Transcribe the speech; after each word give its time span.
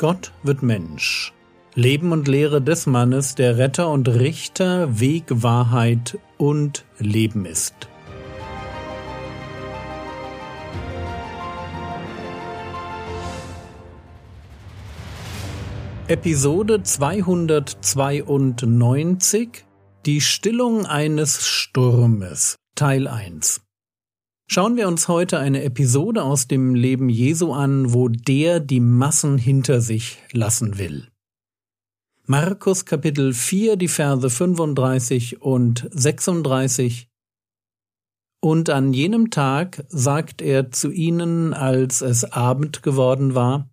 Gott 0.00 0.32
wird 0.42 0.62
Mensch. 0.62 1.32
Leben 1.74 2.12
und 2.12 2.26
Lehre 2.26 2.62
des 2.62 2.86
Mannes, 2.86 3.34
der 3.34 3.58
Retter 3.58 3.90
und 3.90 4.08
Richter, 4.08 4.98
Weg, 4.98 5.24
Wahrheit 5.28 6.18
und 6.38 6.86
Leben 6.98 7.44
ist. 7.44 7.74
Episode 16.08 16.82
292 16.82 19.66
Die 20.06 20.22
Stillung 20.22 20.86
eines 20.86 21.46
Sturmes 21.46 22.56
Teil 22.74 23.06
1 23.06 23.60
Schauen 24.52 24.76
wir 24.76 24.88
uns 24.88 25.06
heute 25.06 25.38
eine 25.38 25.62
Episode 25.62 26.24
aus 26.24 26.48
dem 26.48 26.74
Leben 26.74 27.08
Jesu 27.08 27.52
an, 27.52 27.92
wo 27.92 28.08
der 28.08 28.58
die 28.58 28.80
Massen 28.80 29.38
hinter 29.38 29.80
sich 29.80 30.18
lassen 30.32 30.76
will. 30.76 31.06
Markus 32.26 32.84
Kapitel 32.84 33.32
4, 33.32 33.76
die 33.76 33.86
Verse 33.86 34.28
35 34.28 35.40
und 35.40 35.88
36 35.92 37.08
Und 38.40 38.70
an 38.70 38.92
jenem 38.92 39.30
Tag 39.30 39.84
sagt 39.88 40.42
er 40.42 40.72
zu 40.72 40.90
ihnen, 40.90 41.54
als 41.54 42.02
es 42.02 42.24
Abend 42.24 42.82
geworden 42.82 43.36
war, 43.36 43.70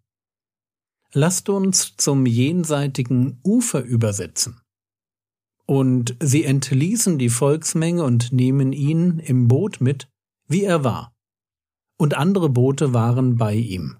Lasst 1.11 1.49
uns 1.49 1.95
zum 1.97 2.27
jenseitigen 2.27 3.39
Ufer 3.43 3.81
übersetzen. 3.81 4.61
Und 5.65 6.15
sie 6.19 6.43
entließen 6.43 7.17
die 7.17 7.29
Volksmenge 7.29 8.03
und 8.03 8.31
nehmen 8.31 8.73
ihn 8.73 9.17
im 9.17 9.47
Boot 9.47 9.81
mit, 9.81 10.07
wie 10.47 10.63
er 10.63 10.83
war. 10.83 11.13
Und 11.97 12.15
andere 12.15 12.49
Boote 12.49 12.93
waren 12.93 13.37
bei 13.37 13.55
ihm. 13.55 13.97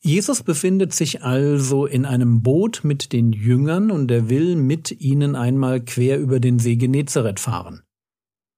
Jesus 0.00 0.42
befindet 0.42 0.92
sich 0.92 1.22
also 1.22 1.86
in 1.86 2.04
einem 2.04 2.42
Boot 2.42 2.82
mit 2.84 3.12
den 3.12 3.32
Jüngern 3.32 3.90
und 3.90 4.10
er 4.10 4.28
will 4.28 4.54
mit 4.54 4.90
ihnen 4.90 5.34
einmal 5.34 5.82
quer 5.82 6.18
über 6.18 6.40
den 6.40 6.58
See 6.58 6.76
Genezareth 6.76 7.40
fahren. 7.40 7.82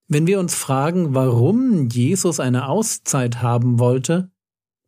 Wenn 0.09 0.27
wir 0.27 0.39
uns 0.39 0.55
fragen, 0.55 1.13
warum 1.13 1.87
Jesus 1.87 2.39
eine 2.39 2.67
Auszeit 2.67 3.41
haben 3.41 3.79
wollte, 3.79 4.29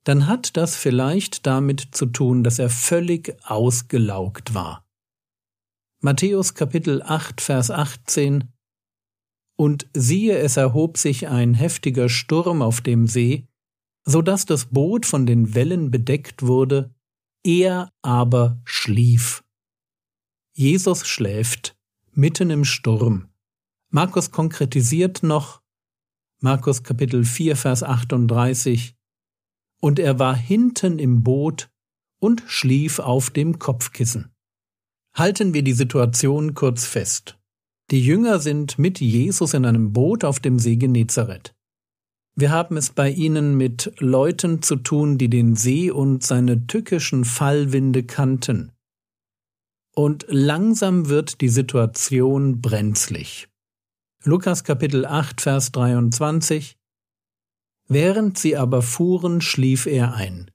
dann 0.04 0.28
hat 0.28 0.58
das 0.58 0.76
vielleicht 0.76 1.46
damit 1.46 1.90
zu 1.92 2.06
tun, 2.06 2.44
dass 2.44 2.60
er 2.60 2.70
völlig 2.70 3.38
ausgelaugt 3.44 4.54
war. 4.54 4.86
Matthäus 6.02 6.54
Kapitel 6.54 7.02
8, 7.02 7.42
Vers 7.42 7.72
18 7.72 8.52
und 9.60 9.90
siehe, 9.94 10.38
es 10.38 10.56
erhob 10.56 10.98
sich 10.98 11.28
ein 11.28 11.54
heftiger 11.54 12.08
Sturm 12.08 12.62
auf 12.62 12.80
dem 12.80 13.08
See, 13.08 13.46
so 14.06 14.22
dass 14.22 14.46
das 14.46 14.68
Boot 14.68 15.06
von 15.06 15.26
den 15.26 15.54
Wellen 15.54 15.92
bedeckt 15.92 16.44
wurde, 16.44 16.96
er 17.44 17.92
aber 18.02 18.62
schlief. 18.64 19.44
Jesus 20.54 21.06
schläft 21.06 21.78
mitten 22.14 22.52
im 22.52 22.64
Sturm. 22.64 23.28
Markus 23.90 24.32
konkretisiert 24.32 25.24
noch, 25.24 25.62
Markus 26.40 26.84
Kapitel 26.84 27.26
4, 27.26 27.58
Vers 27.58 27.84
38, 27.84 28.96
und 29.82 30.00
er 30.00 30.20
war 30.20 30.38
hinten 30.38 31.00
im 31.00 31.22
Boot 31.22 31.70
und 32.20 32.44
schlief 32.48 33.00
auf 33.00 33.30
dem 33.30 33.60
Kopfkissen. 33.60 34.34
Halten 35.14 35.54
wir 35.54 35.64
die 35.64 35.74
Situation 35.74 36.54
kurz 36.54 36.86
fest. 36.86 37.39
Die 37.92 38.06
Jünger 38.06 38.40
sind 38.40 38.78
mit 38.78 39.00
Jesus 39.00 39.56
in 39.56 39.66
einem 39.66 39.94
Boot 39.94 40.24
auf 40.24 40.40
dem 40.40 40.60
See 40.60 40.76
Genezareth. 40.76 41.56
Wir 42.36 42.52
haben 42.52 42.78
es 42.78 42.92
bei 42.92 43.10
ihnen 43.10 43.58
mit 43.58 43.92
Leuten 43.98 44.62
zu 44.62 44.76
tun, 44.76 45.18
die 45.18 45.30
den 45.30 45.56
See 45.56 45.90
und 45.90 46.24
seine 46.24 46.68
tückischen 46.68 47.26
Fallwinde 47.26 48.04
kannten. 48.04 48.72
Und 49.96 50.26
langsam 50.30 51.10
wird 51.10 51.42
die 51.42 51.50
Situation 51.50 52.62
brenzlig. 52.62 53.50
Lukas 54.24 54.64
Kapitel 54.64 55.06
8, 55.06 55.42
Vers 55.42 55.72
23 55.72 56.78
Während 57.88 58.38
sie 58.38 58.56
aber 58.56 58.84
fuhren, 58.84 59.42
schlief 59.42 59.88
er 59.88 60.14
ein. 60.14 60.52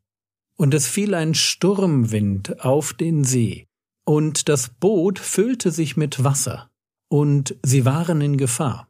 Und 0.56 0.72
es 0.72 0.86
fiel 0.86 1.14
ein 1.14 1.34
Sturmwind 1.34 2.64
auf 2.64 2.92
den 2.92 3.24
See, 3.24 3.66
und 4.06 4.48
das 4.48 4.68
Boot 4.68 5.18
füllte 5.18 5.72
sich 5.72 5.96
mit 5.96 6.22
Wasser, 6.22 6.70
und 7.08 7.56
sie 7.62 7.84
waren 7.84 8.20
in 8.20 8.36
Gefahr. 8.36 8.88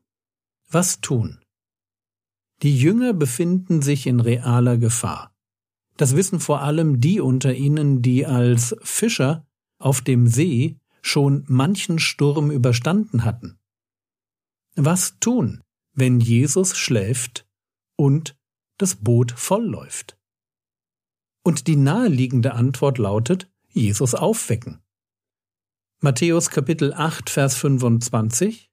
Was 0.70 1.00
tun? 1.00 1.41
Die 2.62 2.76
Jünger 2.76 3.12
befinden 3.12 3.82
sich 3.82 4.06
in 4.06 4.20
realer 4.20 4.78
Gefahr. 4.78 5.34
Das 5.97 6.16
wissen 6.16 6.41
vor 6.41 6.62
allem 6.62 7.00
die 7.00 7.20
unter 7.20 7.54
ihnen, 7.54 8.03
die 8.03 8.26
als 8.26 8.74
Fischer 8.82 9.47
auf 9.78 10.00
dem 10.00 10.26
See 10.26 10.78
schon 11.03 11.44
manchen 11.47 11.98
Sturm 11.98 12.50
überstanden 12.50 13.24
hatten. 13.24 13.58
Was 14.74 15.19
tun, 15.20 15.62
wenn 15.92 16.19
Jesus 16.19 16.76
schläft 16.76 17.47
und 17.97 18.36
das 18.78 18.97
Boot 18.97 19.32
vollläuft? 19.32 20.19
Und 21.42 21.66
die 21.66 21.76
naheliegende 21.76 22.54
Antwort 22.54 22.98
lautet, 22.98 23.50
Jesus 23.69 24.14
aufwecken. 24.14 24.80
Matthäus 26.00 26.50
Kapitel 26.50 26.93
8, 26.93 27.31
Vers 27.31 27.56
25 27.56 28.71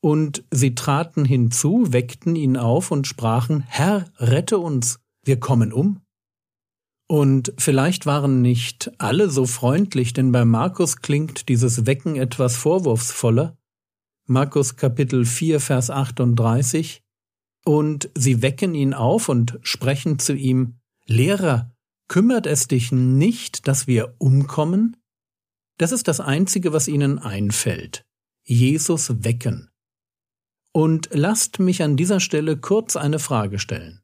Und 0.00 0.44
sie 0.50 0.74
traten 0.74 1.24
hinzu, 1.24 1.92
weckten 1.92 2.36
ihn 2.36 2.56
auf 2.56 2.90
und 2.90 3.06
sprachen, 3.06 3.62
Herr, 3.66 4.06
rette 4.18 4.58
uns, 4.58 5.00
wir 5.24 5.38
kommen 5.40 5.72
um. 5.72 6.00
Und 7.10 7.54
vielleicht 7.58 8.06
waren 8.06 8.42
nicht 8.42 8.92
alle 8.98 9.30
so 9.30 9.46
freundlich, 9.46 10.12
denn 10.12 10.30
bei 10.30 10.44
Markus 10.44 10.98
klingt 10.98 11.48
dieses 11.48 11.86
Wecken 11.86 12.16
etwas 12.16 12.56
vorwurfsvoller. 12.56 13.56
Markus 14.26 14.76
Kapitel 14.76 15.24
4, 15.24 15.58
Vers 15.58 15.90
38 15.90 17.02
Und 17.64 18.10
sie 18.14 18.42
wecken 18.42 18.74
ihn 18.74 18.92
auf 18.92 19.30
und 19.30 19.58
sprechen 19.62 20.18
zu 20.18 20.34
ihm, 20.34 20.78
Lehrer, 21.06 21.74
kümmert 22.08 22.46
es 22.46 22.68
dich 22.68 22.92
nicht, 22.92 23.66
dass 23.66 23.86
wir 23.86 24.14
umkommen? 24.18 24.96
Das 25.78 25.92
ist 25.92 26.08
das 26.08 26.20
Einzige, 26.20 26.72
was 26.72 26.88
ihnen 26.88 27.18
einfällt. 27.18 28.04
Jesus 28.44 29.24
wecken. 29.24 29.70
Und 30.72 31.08
lasst 31.12 31.60
mich 31.60 31.82
an 31.82 31.96
dieser 31.96 32.20
Stelle 32.20 32.56
kurz 32.56 32.96
eine 32.96 33.18
Frage 33.18 33.58
stellen. 33.58 34.02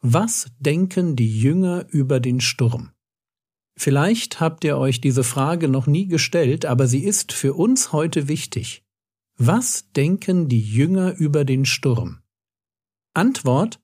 Was 0.00 0.46
denken 0.58 1.16
die 1.16 1.40
Jünger 1.40 1.86
über 1.90 2.20
den 2.20 2.40
Sturm? 2.40 2.92
Vielleicht 3.76 4.40
habt 4.40 4.64
ihr 4.64 4.78
euch 4.78 5.00
diese 5.00 5.24
Frage 5.24 5.68
noch 5.68 5.86
nie 5.86 6.06
gestellt, 6.06 6.64
aber 6.66 6.86
sie 6.86 7.04
ist 7.04 7.32
für 7.32 7.54
uns 7.54 7.92
heute 7.92 8.28
wichtig. 8.28 8.84
Was 9.36 9.90
denken 9.92 10.48
die 10.48 10.60
Jünger 10.60 11.14
über 11.16 11.44
den 11.44 11.64
Sturm? 11.64 12.22
Antwort 13.14 13.80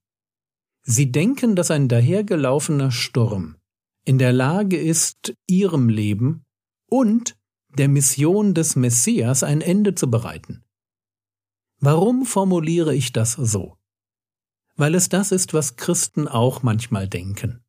Sie 0.86 1.10
denken, 1.10 1.56
dass 1.56 1.70
ein 1.70 1.88
dahergelaufener 1.88 2.90
Sturm 2.90 3.56
in 4.04 4.18
der 4.18 4.32
Lage 4.32 4.76
ist, 4.76 5.34
ihrem 5.46 5.88
Leben 5.88 6.43
und 6.94 7.36
der 7.76 7.88
Mission 7.88 8.54
des 8.54 8.76
Messias 8.76 9.42
ein 9.42 9.62
Ende 9.62 9.96
zu 9.96 10.08
bereiten. 10.08 10.62
Warum 11.80 12.24
formuliere 12.24 12.94
ich 12.94 13.10
das 13.12 13.32
so? 13.32 13.76
Weil 14.76 14.94
es 14.94 15.08
das 15.08 15.32
ist, 15.32 15.54
was 15.54 15.74
Christen 15.74 16.28
auch 16.28 16.62
manchmal 16.62 17.08
denken. 17.08 17.64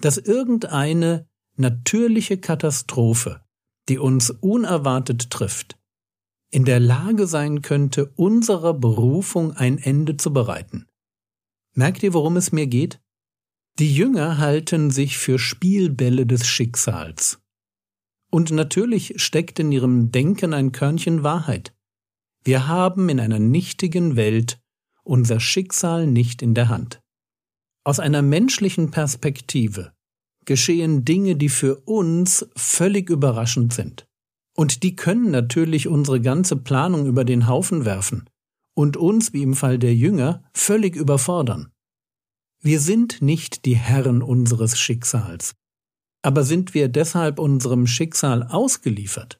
Dass 0.00 0.16
irgendeine 0.16 1.28
natürliche 1.56 2.38
Katastrophe, 2.38 3.44
die 3.90 3.98
uns 3.98 4.30
unerwartet 4.30 5.28
trifft, 5.28 5.78
in 6.50 6.64
der 6.64 6.80
Lage 6.80 7.26
sein 7.26 7.60
könnte, 7.60 8.14
unserer 8.16 8.72
Berufung 8.72 9.52
ein 9.52 9.76
Ende 9.76 10.16
zu 10.16 10.32
bereiten. 10.32 10.86
Merkt 11.74 12.02
ihr, 12.02 12.14
worum 12.14 12.38
es 12.38 12.50
mir 12.50 12.66
geht? 12.66 12.98
Die 13.78 13.94
Jünger 13.94 14.38
halten 14.38 14.90
sich 14.90 15.18
für 15.18 15.38
Spielbälle 15.38 16.24
des 16.24 16.46
Schicksals. 16.46 17.43
Und 18.34 18.50
natürlich 18.50 19.22
steckt 19.22 19.60
in 19.60 19.70
ihrem 19.70 20.10
Denken 20.10 20.54
ein 20.54 20.72
Körnchen 20.72 21.22
Wahrheit. 21.22 21.72
Wir 22.42 22.66
haben 22.66 23.08
in 23.08 23.20
einer 23.20 23.38
nichtigen 23.38 24.16
Welt 24.16 24.60
unser 25.04 25.38
Schicksal 25.38 26.08
nicht 26.08 26.42
in 26.42 26.52
der 26.52 26.68
Hand. 26.68 27.00
Aus 27.84 28.00
einer 28.00 28.22
menschlichen 28.22 28.90
Perspektive 28.90 29.92
geschehen 30.46 31.04
Dinge, 31.04 31.36
die 31.36 31.48
für 31.48 31.76
uns 31.84 32.44
völlig 32.56 33.08
überraschend 33.08 33.72
sind. 33.72 34.04
Und 34.56 34.82
die 34.82 34.96
können 34.96 35.30
natürlich 35.30 35.86
unsere 35.86 36.20
ganze 36.20 36.56
Planung 36.56 37.06
über 37.06 37.24
den 37.24 37.46
Haufen 37.46 37.84
werfen 37.84 38.28
und 38.74 38.96
uns, 38.96 39.32
wie 39.32 39.44
im 39.44 39.54
Fall 39.54 39.78
der 39.78 39.94
Jünger, 39.94 40.42
völlig 40.52 40.96
überfordern. 40.96 41.70
Wir 42.60 42.80
sind 42.80 43.22
nicht 43.22 43.64
die 43.64 43.76
Herren 43.76 44.22
unseres 44.22 44.76
Schicksals. 44.76 45.54
Aber 46.24 46.42
sind 46.42 46.72
wir 46.72 46.88
deshalb 46.88 47.38
unserem 47.38 47.86
Schicksal 47.86 48.44
ausgeliefert? 48.44 49.38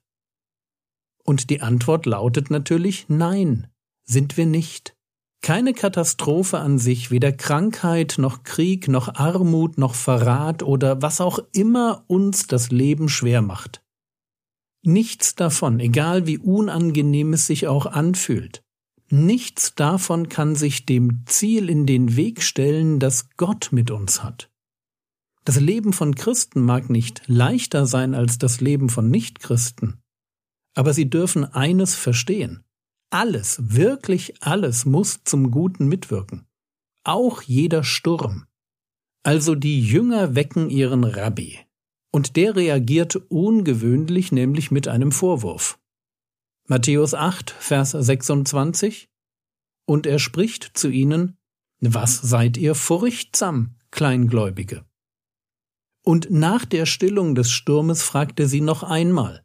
Und 1.25 1.49
die 1.49 1.63
Antwort 1.63 2.05
lautet 2.05 2.51
natürlich 2.51 3.07
Nein, 3.09 3.69
sind 4.05 4.37
wir 4.37 4.45
nicht. 4.45 4.95
Keine 5.41 5.73
Katastrophe 5.73 6.59
an 6.59 6.79
sich, 6.79 7.11
weder 7.11 7.33
Krankheit 7.33 8.17
noch 8.19 8.43
Krieg 8.43 8.87
noch 8.89 9.15
Armut 9.15 9.79
noch 9.79 9.95
Verrat 9.95 10.63
oder 10.63 11.01
was 11.01 11.23
auch 11.23 11.39
immer 11.53 12.05
uns 12.07 12.49
das 12.49 12.71
Leben 12.71 13.09
schwer 13.09 13.41
macht. 13.41 13.83
Nichts 14.83 15.35
davon, 15.35 15.81
egal 15.81 16.27
wie 16.27 16.37
unangenehm 16.37 17.33
es 17.33 17.47
sich 17.47 17.67
auch 17.67 17.87
anfühlt, 17.87 18.63
nichts 19.09 19.75
davon 19.75 20.29
kann 20.29 20.55
sich 20.55 20.85
dem 20.85 21.23
Ziel 21.25 21.71
in 21.71 21.87
den 21.87 22.17
Weg 22.17 22.43
stellen, 22.43 23.01
das 23.01 23.31
Gott 23.39 23.71
mit 23.73 23.91
uns 23.91 24.23
hat. 24.23 24.51
Das 25.45 25.61
Leben 25.61 25.93
von 25.93 26.15
Christen 26.15 26.63
mag 26.63 26.89
nicht 26.89 27.23
leichter 27.27 27.87
sein 27.87 28.15
als 28.15 28.39
das 28.39 28.61
Leben 28.61 28.89
von 28.89 29.11
Nichtchristen, 29.11 30.01
aber 30.75 30.95
sie 30.95 31.09
dürfen 31.09 31.45
eines 31.45 31.95
verstehen. 31.95 32.65
Alles, 33.11 33.59
wirklich 33.75 34.43
alles 34.43 34.87
muss 34.87 35.23
zum 35.25 35.51
Guten 35.51 35.87
mitwirken. 35.87 36.47
Auch 37.05 37.43
jeder 37.43 37.85
Sturm. 37.85 38.47
Also 39.23 39.55
die 39.55 39.81
Jünger 39.81 40.35
wecken 40.35 40.71
ihren 40.71 41.05
Rabbi. 41.05 41.59
Und 42.11 42.37
der 42.37 42.57
reagiert 42.57 43.17
ungewöhnlich, 43.29 44.33
nämlich 44.33 44.71
mit 44.71 44.89
einem 44.89 45.13
Vorwurf. 45.13 45.79
Matthäus 46.67 47.13
8, 47.15 47.51
Vers 47.51 47.91
26. 47.91 49.09
Und 49.87 50.07
er 50.07 50.19
spricht 50.19 50.77
zu 50.77 50.89
ihnen, 50.89 51.37
Was 51.81 52.17
seid 52.17 52.57
ihr 52.57 52.75
furchtsam, 52.75 53.77
Kleingläubige? 53.91 54.85
Und 56.05 56.31
nach 56.31 56.65
der 56.67 56.87
Stillung 56.87 57.35
des 57.35 57.51
Sturmes 57.51 58.03
fragt 58.03 58.39
er 58.39 58.47
sie 58.47 58.61
noch 58.61 58.83
einmal, 58.83 59.43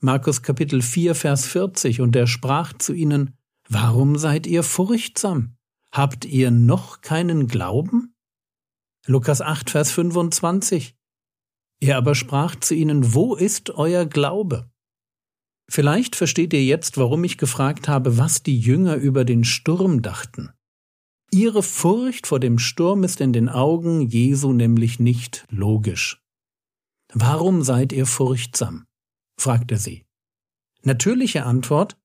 Markus 0.00 0.42
Kapitel 0.42 0.82
4, 0.82 1.14
Vers 1.14 1.46
40, 1.46 2.00
und 2.00 2.16
er 2.16 2.26
sprach 2.26 2.72
zu 2.72 2.92
ihnen, 2.92 3.38
Warum 3.68 4.18
seid 4.18 4.48
ihr 4.48 4.64
furchtsam? 4.64 5.56
Habt 5.92 6.24
ihr 6.24 6.50
noch 6.50 7.02
keinen 7.02 7.46
Glauben? 7.46 8.12
Lukas 9.06 9.40
8, 9.40 9.70
Vers 9.70 9.92
25. 9.92 10.96
Er 11.78 11.98
aber 11.98 12.16
sprach 12.16 12.56
zu 12.56 12.74
ihnen, 12.74 13.14
Wo 13.14 13.36
ist 13.36 13.70
euer 13.70 14.04
Glaube? 14.04 14.68
Vielleicht 15.70 16.16
versteht 16.16 16.52
ihr 16.52 16.64
jetzt, 16.64 16.96
warum 16.96 17.22
ich 17.22 17.38
gefragt 17.38 17.86
habe, 17.86 18.18
was 18.18 18.42
die 18.42 18.58
Jünger 18.58 18.96
über 18.96 19.24
den 19.24 19.44
Sturm 19.44 20.02
dachten. 20.02 20.50
Ihre 21.34 21.62
Furcht 21.62 22.26
vor 22.26 22.40
dem 22.40 22.58
Sturm 22.58 23.04
ist 23.04 23.22
in 23.22 23.32
den 23.32 23.48
Augen 23.48 24.02
Jesu 24.02 24.52
nämlich 24.52 25.00
nicht 25.00 25.46
logisch. 25.48 26.22
Warum 27.14 27.62
seid 27.62 27.92
ihr 27.92 28.04
furchtsam? 28.04 28.86
fragte 29.38 29.78
sie. 29.78 30.04
Natürliche 30.82 31.44
Antwort 31.44 31.96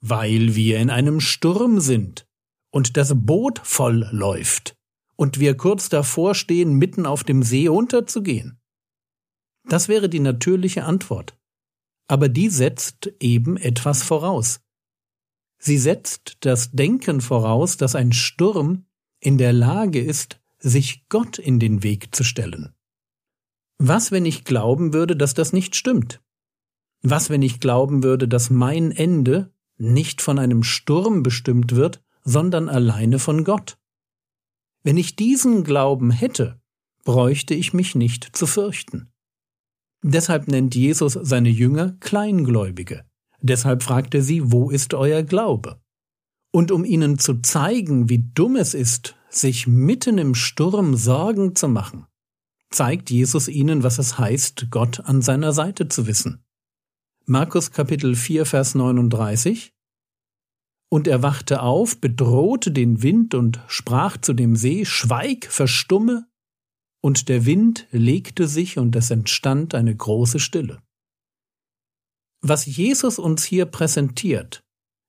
Weil 0.00 0.54
wir 0.54 0.78
in 0.78 0.90
einem 0.90 1.18
Sturm 1.18 1.80
sind 1.80 2.28
und 2.70 2.96
das 2.96 3.12
Boot 3.16 3.60
voll 3.64 4.08
läuft 4.12 4.76
und 5.16 5.40
wir 5.40 5.56
kurz 5.56 5.88
davor 5.88 6.36
stehen, 6.36 6.74
mitten 6.74 7.04
auf 7.04 7.24
dem 7.24 7.42
See 7.42 7.68
unterzugehen. 7.68 8.60
Das 9.64 9.88
wäre 9.88 10.08
die 10.08 10.20
natürliche 10.20 10.84
Antwort. 10.84 11.36
Aber 12.06 12.28
die 12.28 12.48
setzt 12.48 13.12
eben 13.18 13.56
etwas 13.56 14.04
voraus. 14.04 14.60
Sie 15.58 15.78
setzt 15.78 16.38
das 16.40 16.70
Denken 16.70 17.20
voraus, 17.20 17.76
dass 17.76 17.94
ein 17.94 18.12
Sturm 18.12 18.86
in 19.20 19.38
der 19.38 19.52
Lage 19.52 20.00
ist, 20.00 20.40
sich 20.58 21.06
Gott 21.08 21.38
in 21.38 21.58
den 21.58 21.82
Weg 21.82 22.14
zu 22.14 22.24
stellen. 22.24 22.74
Was, 23.78 24.10
wenn 24.10 24.26
ich 24.26 24.44
glauben 24.44 24.92
würde, 24.92 25.16
dass 25.16 25.34
das 25.34 25.52
nicht 25.52 25.76
stimmt? 25.76 26.20
Was, 27.02 27.30
wenn 27.30 27.42
ich 27.42 27.60
glauben 27.60 28.02
würde, 28.02 28.26
dass 28.26 28.50
mein 28.50 28.90
Ende 28.90 29.52
nicht 29.76 30.20
von 30.20 30.38
einem 30.38 30.64
Sturm 30.64 31.22
bestimmt 31.22 31.76
wird, 31.76 32.02
sondern 32.24 32.68
alleine 32.68 33.18
von 33.18 33.44
Gott? 33.44 33.78
Wenn 34.82 34.96
ich 34.96 35.16
diesen 35.16 35.64
Glauben 35.64 36.10
hätte, 36.10 36.60
bräuchte 37.04 37.54
ich 37.54 37.72
mich 37.72 37.94
nicht 37.94 38.36
zu 38.36 38.46
fürchten. 38.46 39.12
Deshalb 40.02 40.48
nennt 40.48 40.74
Jesus 40.74 41.12
seine 41.14 41.48
Jünger 41.48 41.96
Kleingläubige. 42.00 43.04
Deshalb 43.40 43.82
fragt 43.82 44.14
er 44.14 44.22
sie, 44.22 44.50
wo 44.50 44.70
ist 44.70 44.94
euer 44.94 45.22
Glaube? 45.22 45.80
Und 46.50 46.70
um 46.72 46.84
ihnen 46.84 47.18
zu 47.18 47.40
zeigen, 47.42 48.08
wie 48.08 48.30
dumm 48.34 48.56
es 48.56 48.74
ist, 48.74 49.16
sich 49.30 49.66
mitten 49.66 50.18
im 50.18 50.34
Sturm 50.34 50.96
Sorgen 50.96 51.54
zu 51.54 51.68
machen, 51.68 52.06
zeigt 52.70 53.10
Jesus 53.10 53.48
ihnen, 53.48 53.82
was 53.82 53.98
es 53.98 54.18
heißt, 54.18 54.68
Gott 54.70 55.00
an 55.00 55.22
seiner 55.22 55.52
Seite 55.52 55.88
zu 55.88 56.06
wissen. 56.06 56.44
Markus 57.26 57.70
Kapitel 57.72 58.16
4, 58.16 58.46
Vers 58.46 58.74
39. 58.74 59.74
Und 60.90 61.06
er 61.06 61.22
wachte 61.22 61.60
auf, 61.62 62.00
bedrohte 62.00 62.70
den 62.70 63.02
Wind 63.02 63.34
und 63.34 63.60
sprach 63.68 64.16
zu 64.16 64.32
dem 64.32 64.56
See, 64.56 64.86
Schweig, 64.86 65.46
verstumme. 65.50 66.26
Und 67.02 67.28
der 67.28 67.44
Wind 67.44 67.86
legte 67.90 68.48
sich 68.48 68.78
und 68.78 68.96
es 68.96 69.10
entstand 69.10 69.74
eine 69.74 69.94
große 69.94 70.40
Stille. 70.40 70.80
Was 72.40 72.66
Jesus 72.66 73.18
uns 73.18 73.44
hier 73.44 73.66
präsentiert, 73.66 74.62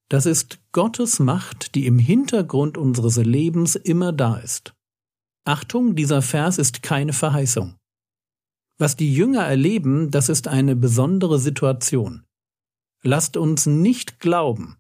das 0.10 0.26
ist 0.26 0.60
Gottes 0.72 1.20
Macht, 1.20 1.76
die 1.76 1.86
im 1.86 2.00
Hintergrund 2.00 2.78
unseres 2.78 3.18
Lebens 3.18 3.76
immer 3.76 4.12
da 4.12 4.38
ist. 4.38 4.74
Achtung, 5.46 5.96
dieser 5.96 6.22
Vers 6.22 6.58
ist 6.58 6.82
keine 6.82 7.14
Verheißung. 7.14 7.76
Was 8.80 8.96
die 8.96 9.14
Jünger 9.14 9.44
erleben, 9.44 10.10
das 10.10 10.30
ist 10.30 10.48
eine 10.48 10.76
besondere 10.76 11.38
Situation. 11.38 12.26
Lasst 13.04 13.38
uns 13.38 13.66
nicht 13.66 14.20
glauben, 14.20 14.78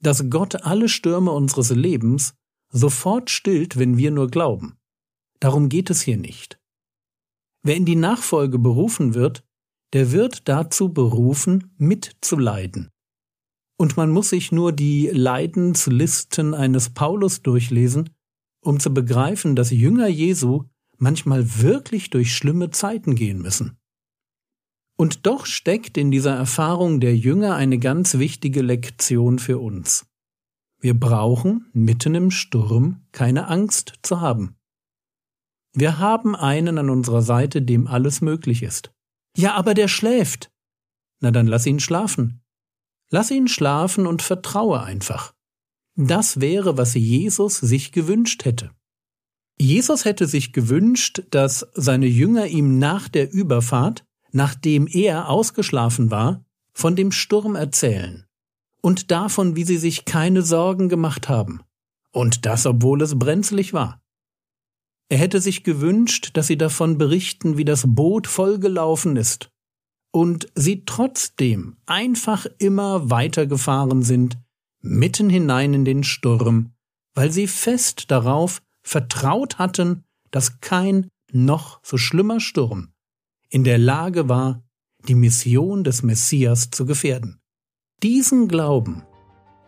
dass 0.00 0.30
Gott 0.30 0.62
alle 0.62 0.88
Stürme 0.88 1.32
unseres 1.32 1.70
Lebens 1.70 2.34
sofort 2.70 3.30
stillt, 3.30 3.76
wenn 3.78 3.96
wir 3.96 4.10
nur 4.10 4.28
glauben. 4.28 4.78
Darum 5.40 5.68
geht 5.68 5.90
es 5.90 6.02
hier 6.02 6.16
nicht. 6.16 6.60
Wer 7.62 7.76
in 7.76 7.84
die 7.84 7.96
Nachfolge 7.96 8.58
berufen 8.58 9.14
wird, 9.14 9.42
der 9.92 10.12
wird 10.12 10.48
dazu 10.48 10.92
berufen, 10.92 11.74
mitzuleiden. 11.78 12.90
Und 13.78 13.96
man 13.96 14.10
muss 14.10 14.30
sich 14.30 14.52
nur 14.52 14.72
die 14.72 15.08
Leidenslisten 15.12 16.54
eines 16.54 16.90
Paulus 16.90 17.42
durchlesen, 17.42 18.10
um 18.60 18.80
zu 18.80 18.92
begreifen, 18.92 19.54
dass 19.54 19.70
Jünger 19.70 20.08
Jesu 20.08 20.64
manchmal 20.96 21.60
wirklich 21.60 22.10
durch 22.10 22.34
schlimme 22.34 22.70
Zeiten 22.70 23.14
gehen 23.14 23.40
müssen. 23.40 23.78
Und 24.96 25.26
doch 25.26 25.46
steckt 25.46 25.96
in 25.96 26.10
dieser 26.10 26.34
Erfahrung 26.34 26.98
der 26.98 27.16
Jünger 27.16 27.54
eine 27.54 27.78
ganz 27.78 28.18
wichtige 28.18 28.62
Lektion 28.62 29.38
für 29.38 29.58
uns. 29.58 30.06
Wir 30.80 30.98
brauchen 30.98 31.66
mitten 31.72 32.16
im 32.16 32.30
Sturm 32.32 33.06
keine 33.12 33.46
Angst 33.46 33.94
zu 34.02 34.20
haben. 34.20 34.56
Wir 35.72 35.98
haben 35.98 36.34
einen 36.34 36.78
an 36.78 36.90
unserer 36.90 37.22
Seite, 37.22 37.62
dem 37.62 37.86
alles 37.86 38.20
möglich 38.20 38.64
ist. 38.64 38.92
Ja, 39.38 39.54
aber 39.54 39.74
der 39.74 39.86
schläft. 39.86 40.50
Na 41.20 41.30
dann 41.30 41.46
lass 41.46 41.64
ihn 41.64 41.78
schlafen. 41.78 42.42
Lass 43.10 43.30
ihn 43.30 43.46
schlafen 43.46 44.06
und 44.06 44.20
vertraue 44.20 44.82
einfach. 44.82 45.32
Das 45.94 46.40
wäre, 46.40 46.76
was 46.76 46.94
Jesus 46.94 47.58
sich 47.58 47.92
gewünscht 47.92 48.44
hätte. 48.44 48.72
Jesus 49.56 50.04
hätte 50.04 50.26
sich 50.26 50.52
gewünscht, 50.52 51.22
dass 51.30 51.68
seine 51.74 52.06
Jünger 52.06 52.46
ihm 52.46 52.78
nach 52.78 53.08
der 53.08 53.32
Überfahrt, 53.32 54.04
nachdem 54.32 54.88
er 54.88 55.28
ausgeschlafen 55.28 56.10
war, 56.10 56.44
von 56.72 56.96
dem 56.96 57.12
Sturm 57.12 57.54
erzählen 57.54 58.26
und 58.82 59.10
davon, 59.12 59.54
wie 59.54 59.64
sie 59.64 59.78
sich 59.78 60.04
keine 60.04 60.42
Sorgen 60.42 60.88
gemacht 60.88 61.28
haben, 61.28 61.62
und 62.12 62.44
das 62.46 62.66
obwohl 62.66 63.02
es 63.02 63.18
brenzlig 63.18 63.72
war. 63.72 64.00
Er 65.08 65.18
hätte 65.18 65.40
sich 65.40 65.64
gewünscht, 65.64 66.30
dass 66.34 66.48
sie 66.48 66.58
davon 66.58 66.98
berichten, 66.98 67.56
wie 67.56 67.64
das 67.64 67.84
Boot 67.86 68.26
vollgelaufen 68.26 69.16
ist 69.16 69.50
und 70.12 70.48
sie 70.54 70.84
trotzdem 70.84 71.76
einfach 71.86 72.46
immer 72.58 73.10
weitergefahren 73.10 74.02
sind, 74.02 74.38
mitten 74.80 75.30
hinein 75.30 75.74
in 75.74 75.84
den 75.84 76.04
Sturm, 76.04 76.72
weil 77.14 77.32
sie 77.32 77.46
fest 77.46 78.10
darauf 78.10 78.62
vertraut 78.82 79.58
hatten, 79.58 80.04
dass 80.30 80.60
kein 80.60 81.08
noch 81.32 81.80
so 81.82 81.96
schlimmer 81.96 82.40
Sturm 82.40 82.92
in 83.50 83.64
der 83.64 83.78
Lage 83.78 84.28
war, 84.28 84.62
die 85.06 85.14
Mission 85.14 85.84
des 85.84 86.02
Messias 86.02 86.70
zu 86.70 86.84
gefährden. 86.84 87.40
Diesen 88.02 88.48
Glauben 88.48 89.04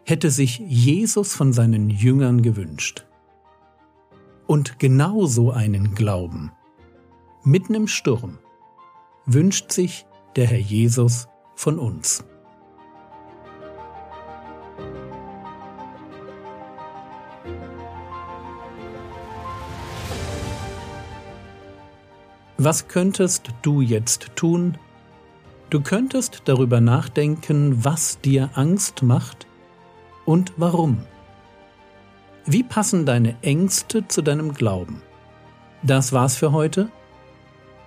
hätte 0.04 0.30
sich 0.30 0.58
Jesus 0.58 1.34
von 1.34 1.52
seinen 1.52 1.88
Jüngern 1.88 2.42
gewünscht. 2.42 3.06
Und 4.50 4.80
genauso 4.80 5.52
einen 5.52 5.94
Glauben, 5.94 6.50
mitten 7.44 7.72
im 7.72 7.86
Sturm, 7.86 8.40
wünscht 9.24 9.70
sich 9.70 10.06
der 10.34 10.48
Herr 10.48 10.58
Jesus 10.58 11.28
von 11.54 11.78
uns. 11.78 12.24
Was 22.58 22.88
könntest 22.88 23.52
du 23.62 23.80
jetzt 23.80 24.34
tun? 24.34 24.76
Du 25.70 25.80
könntest 25.80 26.42
darüber 26.46 26.80
nachdenken, 26.80 27.84
was 27.84 28.20
dir 28.20 28.50
Angst 28.54 29.04
macht 29.04 29.46
und 30.24 30.52
warum. 30.56 31.04
Wie 32.46 32.62
passen 32.62 33.06
deine 33.06 33.36
Ängste 33.42 34.08
zu 34.08 34.22
deinem 34.22 34.54
Glauben? 34.54 35.02
Das 35.82 36.12
war's 36.12 36.36
für 36.36 36.52
heute. 36.52 36.90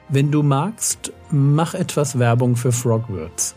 Wenn 0.10 0.32
du 0.32 0.44
magst, 0.44 1.12
mach 1.32 1.74
etwas 1.74 2.20
Werbung 2.20 2.56
für 2.56 2.72
Frogwords. 2.72 3.56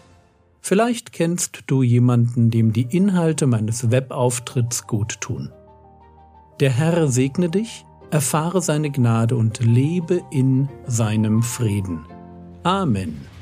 Vielleicht 0.60 1.12
kennst 1.12 1.64
du 1.66 1.82
jemanden, 1.82 2.50
dem 2.50 2.72
die 2.72 2.88
Inhalte 2.90 3.46
meines 3.46 3.90
Webauftritts 3.90 4.86
gut 4.86 5.20
tun. 5.20 5.52
Der 6.60 6.70
Herr 6.70 7.08
segne 7.08 7.50
dich, 7.50 7.84
erfahre 8.10 8.62
seine 8.62 8.90
Gnade 8.90 9.36
und 9.36 9.60
lebe 9.60 10.22
in 10.30 10.68
seinem 10.86 11.42
Frieden. 11.42 12.06
Amen. 12.62 13.35